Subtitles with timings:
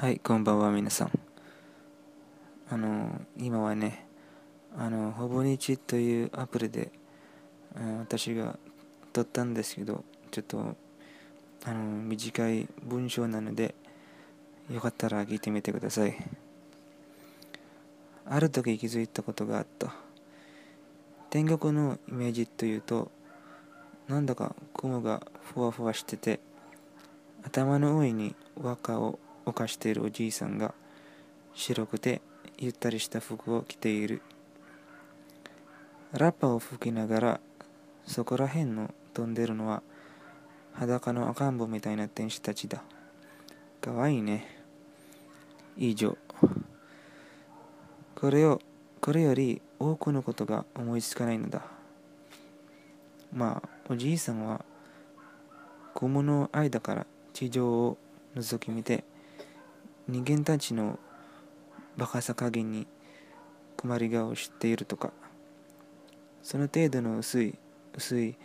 [0.00, 1.10] はい、こんばんは、皆さん。
[2.70, 4.06] あの、今はね、
[4.74, 6.90] あの、ほぼ日というアプリで、
[7.98, 8.58] 私が
[9.12, 10.74] 撮ったんですけど、ちょっと、
[11.66, 13.74] あの、短い文章なので、
[14.72, 16.16] よかったら聞いてみてください。
[18.24, 19.94] ある時気づいたことがあった。
[21.28, 23.10] 天国のイメージというと、
[24.08, 26.40] なんだか雲がふわふわしてて、
[27.42, 29.18] 頭の上に輪っかを
[29.50, 30.74] 犯しているおじいさんが
[31.54, 32.22] 白くて
[32.58, 34.22] ゆったりした服を着ている。
[36.12, 37.40] ラッパを吹きながら
[38.04, 39.82] そこら辺の飛んでるのは
[40.72, 42.82] 裸の赤ん坊みたいな天使たちだ。
[43.80, 44.62] かわいいね。
[45.76, 46.16] 以上。
[48.14, 48.60] これを
[49.00, 51.62] これより多くのことが思いつかないのだ。
[53.32, 54.64] まあおじいさんは
[55.94, 57.98] 雲の間から地上を
[58.34, 59.04] 覗き見て
[60.08, 60.98] 人間たちの
[61.96, 62.86] バカさ加減に
[63.76, 65.12] 困り顔を知っているとか
[66.42, 67.54] その程度の薄い
[67.94, 68.36] 薄い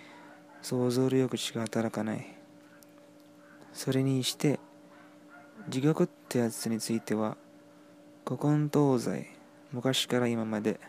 [0.62, 2.36] 想像力しか働かない。
[3.76, 4.58] それにして
[5.68, 7.36] 地獄ってやつについては
[8.26, 9.28] 古今東西
[9.74, 10.80] 昔から今まで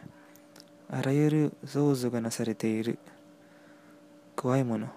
[0.89, 3.01] あらゆる想像がなされている
[4.37, 4.89] 怖いもの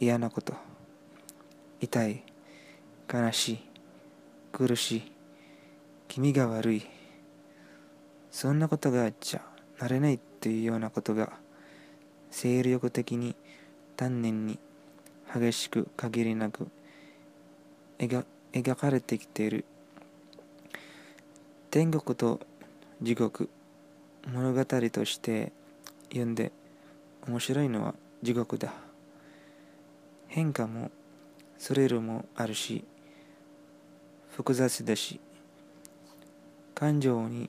[0.00, 0.54] 嫌なこと
[1.80, 2.24] 痛い
[3.12, 3.73] 悲しい
[4.56, 5.12] 苦しい。
[6.06, 6.86] 君が悪い。
[8.30, 9.42] そんなことがあっちゃ
[9.80, 11.32] なれないっていうようなことが
[12.30, 13.34] 精力的に
[13.96, 14.60] 丹念に
[15.34, 16.68] 激しく限りなく
[17.98, 19.64] 描描かれてきている。
[21.72, 22.38] 天国と
[23.02, 23.50] 地獄
[24.28, 25.50] 物語として
[26.10, 26.52] 読んで
[27.26, 28.72] 面白いのは地獄だ。
[30.28, 30.92] 変化も
[31.58, 32.84] スリルもあるし
[34.36, 35.20] 複雑だし
[36.74, 37.48] 感情に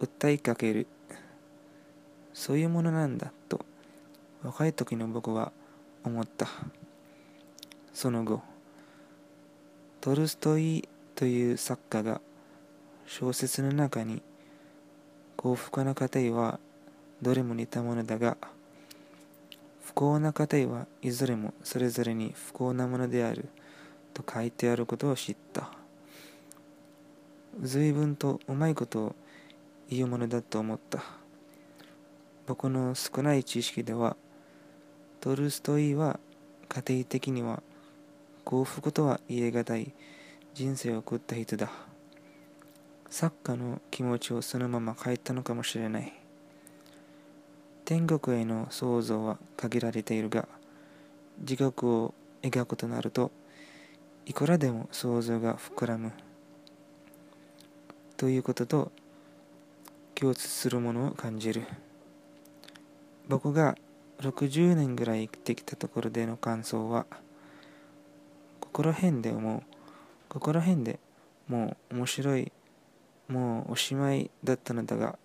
[0.00, 0.86] 訴えかける
[2.32, 3.60] そういうものなんだと
[4.42, 5.52] 若い時の僕は
[6.02, 6.48] 思った
[7.92, 8.40] その後
[10.00, 12.22] トルストイという作家が
[13.06, 14.22] 小説の中に
[15.36, 16.58] 幸福な家庭は
[17.20, 18.38] どれも似たものだが
[19.84, 23.50] 不幸な家庭はいずれもそれぞれに不幸なものである
[24.14, 25.83] と書いてあることを知った。
[27.62, 29.14] 随分とうまいことを
[29.88, 31.02] 言うものだと思った。
[32.46, 34.16] 僕の少ない知識では
[35.20, 36.20] トルストイは
[36.68, 37.62] 家庭的には
[38.44, 39.92] 幸福とは言え難い
[40.52, 41.70] 人生を送った人だ。
[43.08, 46.12] 作家の気持ちをそのまま書いたのかもしれない。
[47.84, 50.48] 天国への想像は限られているが
[51.42, 53.30] 地獄を描くとなると
[54.26, 56.12] いくらでも想像が膨らむ。
[58.24, 58.90] ということと
[60.14, 61.64] 共通するものを感じる。
[63.28, 63.76] 僕が
[64.22, 67.04] 60年ぐらい生きてきたところでの感想は
[68.60, 69.62] ここら辺でもう。
[70.30, 70.98] ここら辺で
[71.48, 72.50] もう面白い
[73.28, 75.18] もうおしまいだったのだが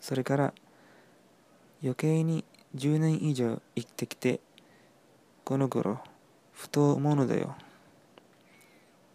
[0.00, 0.54] それから
[1.84, 2.44] 余計に
[2.74, 4.40] 10年以上生きてきて
[5.44, 6.00] この頃
[6.50, 7.54] ふと思うのだよ。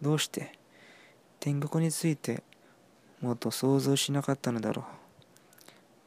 [0.00, 0.56] どうして
[1.38, 2.42] 天国について
[3.20, 4.84] もっと想像しなかったのだろ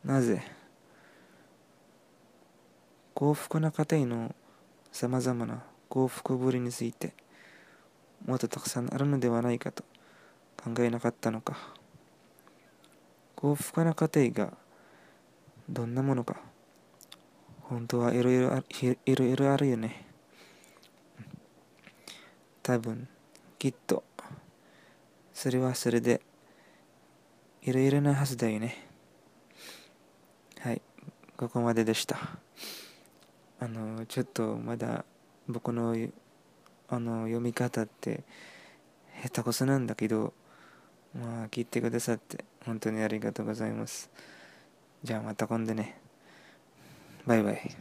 [0.05, 0.07] う。
[0.07, 0.41] なぜ？
[3.13, 4.35] 幸福な家庭の
[4.91, 7.13] さまざまな幸福ぶりについて
[8.25, 9.83] もっとたくさんあるのではないかと
[10.63, 11.57] 考えなかったのか。
[13.35, 14.57] 幸福な家庭が
[15.69, 16.37] どんなものか？
[17.63, 18.63] 本当はいろいろ
[19.05, 20.05] いろいろあるよね。
[22.63, 23.07] 多分
[23.57, 24.03] きっと。
[25.33, 26.21] それはそれで
[27.61, 28.87] いろいろなはずだよね。
[30.59, 30.81] はい。
[31.35, 32.17] ここまででした。
[33.59, 35.03] あのちょっとまだ
[35.47, 35.95] 僕の
[36.87, 38.23] あの読み方って
[39.23, 40.33] 下手こそなんだけど
[41.13, 44.09] まあ聞いてくださって本当にありがとうございます。
[45.03, 45.99] じゃあまた今度ね。
[47.25, 47.75] バイバイ。